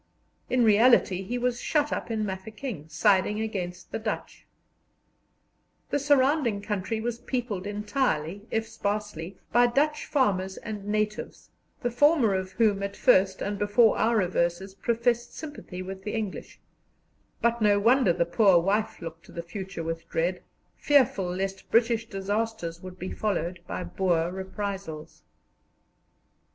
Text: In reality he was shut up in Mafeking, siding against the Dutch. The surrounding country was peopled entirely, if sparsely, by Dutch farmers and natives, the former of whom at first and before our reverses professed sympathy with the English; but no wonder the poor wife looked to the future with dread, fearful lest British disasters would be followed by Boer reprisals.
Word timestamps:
In 0.49 0.63
reality 0.63 1.21
he 1.21 1.37
was 1.37 1.61
shut 1.61 1.93
up 1.93 2.09
in 2.09 2.25
Mafeking, 2.25 2.89
siding 2.89 3.39
against 3.39 3.91
the 3.91 3.99
Dutch. 3.99 4.47
The 5.91 5.99
surrounding 5.99 6.59
country 6.59 6.99
was 6.99 7.19
peopled 7.19 7.67
entirely, 7.67 8.41
if 8.49 8.67
sparsely, 8.67 9.37
by 9.51 9.67
Dutch 9.67 10.07
farmers 10.07 10.57
and 10.57 10.85
natives, 10.87 11.51
the 11.83 11.91
former 11.91 12.33
of 12.33 12.53
whom 12.53 12.81
at 12.81 12.97
first 12.97 13.43
and 13.43 13.59
before 13.59 13.95
our 13.95 14.17
reverses 14.17 14.73
professed 14.73 15.35
sympathy 15.37 15.83
with 15.83 16.03
the 16.03 16.15
English; 16.15 16.59
but 17.39 17.61
no 17.61 17.79
wonder 17.79 18.11
the 18.11 18.25
poor 18.25 18.57
wife 18.57 19.03
looked 19.03 19.23
to 19.27 19.31
the 19.31 19.43
future 19.43 19.83
with 19.83 20.09
dread, 20.09 20.41
fearful 20.77 21.27
lest 21.29 21.69
British 21.69 22.09
disasters 22.09 22.81
would 22.81 22.97
be 22.97 23.11
followed 23.11 23.59
by 23.67 23.83
Boer 23.83 24.31
reprisals. 24.31 25.21